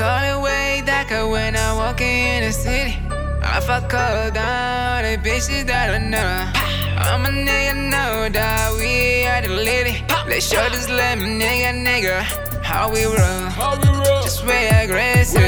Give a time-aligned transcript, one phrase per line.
[0.00, 2.96] call it way darker when I walk in the city.
[3.42, 6.32] I fuck her down, the bitches that I know.
[6.96, 10.02] I'm a nigga, know that we are the lady.
[10.26, 10.94] Let's show this me
[11.42, 12.16] nigga, nigga,
[12.62, 13.44] how we roll.
[13.60, 14.22] How we roll?
[14.22, 15.42] Just way aggressive,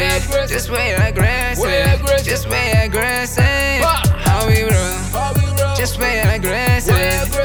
[0.51, 3.81] just way aggressive, just way aggressive.
[4.29, 4.97] How we roll.
[5.17, 5.77] How we roll?
[5.77, 6.95] Just Way aggressive.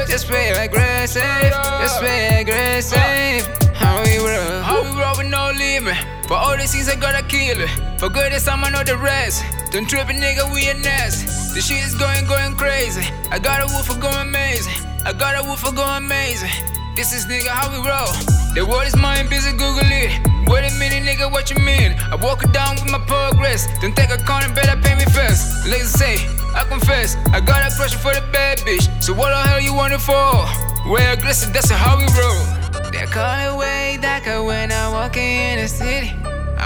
[0.08, 1.22] just way aggressive,
[1.82, 2.67] just way aggressive.
[6.68, 7.66] For scenes I gotta kill.
[7.96, 9.42] For good as I know the rest.
[9.72, 11.54] Don't trip a nigga, we a nest.
[11.54, 13.08] The shit is going, going crazy.
[13.30, 14.76] I got a woofer going amazing.
[15.06, 16.52] I got a woofer going amazing.
[16.94, 18.12] This is nigga how we roll.
[18.52, 20.12] The world is mine, busy Google it.
[20.44, 21.96] Wait a minute, nigga, what you mean?
[22.12, 23.64] I walk it down with my progress.
[23.80, 25.64] Don't take a corner, better pay me first.
[25.64, 26.20] Ladies say,
[26.52, 28.84] I confess, I got a pressure for the bad bitch.
[29.02, 30.44] So what the hell you want it for?
[30.84, 32.44] Way aggressive, that's how we roll.
[32.92, 36.12] They call it way darker when I walk in the city.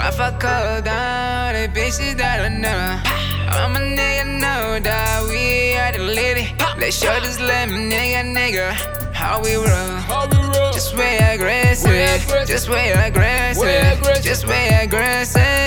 [0.05, 2.99] I fuck her down, the bitches that I know.
[3.47, 6.53] I'm a nigga, know that we are the lady.
[6.77, 8.73] Let's show this lemon nigga, nigga,
[9.13, 9.63] how we roll.
[9.63, 10.73] How we roll?
[10.73, 14.21] Just way aggressive, just Way aggressive.
[14.21, 15.62] just way aggressive.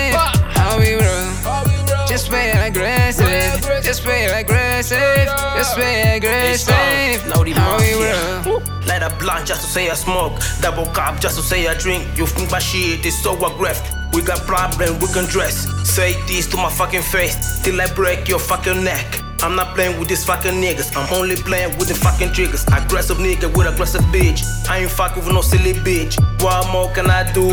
[2.67, 7.27] Aggressive, just way aggressive, just way aggressive.
[7.29, 8.61] Lodi How we roll.
[8.87, 10.41] Light a blunt just to say I smoke.
[10.61, 12.05] Double cup just to say I drink.
[12.17, 13.87] You think my shit is so aggressive.
[14.13, 15.67] We got problem, we can dress.
[15.85, 19.26] Say this to my fucking face till I break your fucking neck.
[19.43, 20.97] I'm not playing with these fucking niggas.
[20.97, 22.65] I'm only playing with the fucking triggers.
[22.73, 24.43] Aggressive nigga with aggressive bitch.
[24.69, 26.17] I ain't fucking with no silly bitch.
[26.43, 27.47] What more can I do?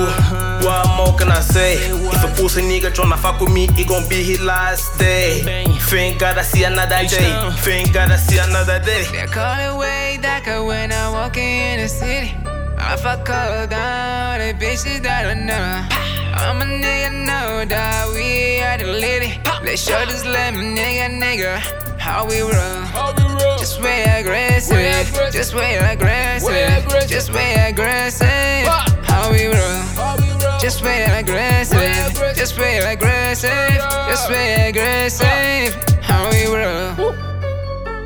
[0.66, 1.76] What more can I say?
[1.76, 5.42] If a pussy nigga tryna fuck with me, it gon' be his last day.
[5.89, 7.52] Thank God I see another day.
[7.58, 9.04] Thank God I see another day.
[9.11, 12.36] They call it way darker when I walk in the city.
[12.77, 16.00] I fuck her down, the bitches that I know.
[16.36, 19.39] I'm a nigga, know that we are the lady.
[19.64, 22.52] Let's show this lemon nigga, nigga, how we roll.
[22.92, 23.58] How we roll?
[23.58, 25.34] Just way aggressive, Way aggressive.
[25.34, 27.10] just way aggressive, Way aggressive.
[27.10, 28.68] just way aggressive.
[29.08, 29.82] How we roll.
[29.96, 30.60] How we roll?
[30.60, 32.36] Just way aggressive, Way aggressive.
[32.36, 33.74] just way aggressive,
[34.12, 35.74] just way aggressive.
[36.04, 37.16] How we roll.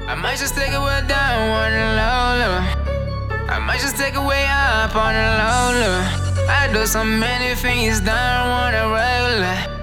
[0.08, 3.48] I might just take it way down on the low low.
[3.50, 6.48] I might just take it way up on the low low.
[6.50, 9.77] I do so many things down on the regular.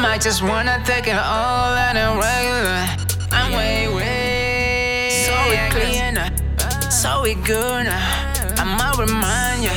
[0.00, 2.86] I might just wanna take it all on the regular.
[3.30, 8.32] I'm way, way so we clear now, so we good now.
[8.56, 9.76] I'ma remind ya,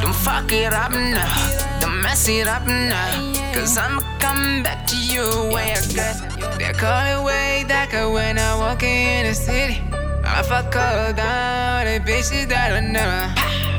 [0.00, 3.34] don't fuck it up now, don't mess it up now.
[3.52, 6.56] Cause I'ma come back to you way I got.
[6.56, 9.82] They call it way darker when I walk in the city.
[10.24, 13.10] I fuck her down, the bitches that I know.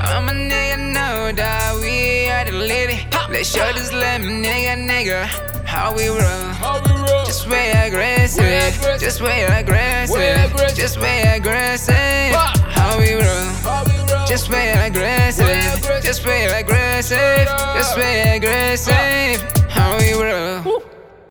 [0.04, 3.08] I'm a nigga, know that we are the lady.
[3.30, 6.18] Let's show this lemon nigga, nigga, how we roll.
[6.20, 7.26] How we roll?
[7.26, 9.00] Just way aggressive, Way aggressive.
[9.00, 10.78] just way aggressive, Way aggressive.
[10.78, 12.34] just way aggressive.
[12.36, 13.24] How we roll.
[13.64, 14.26] How we roll?
[14.28, 16.04] Just way aggressive, Way aggressive.
[16.04, 17.46] just way aggressive,
[17.76, 19.42] just way aggressive.
[19.70, 20.84] How we roll.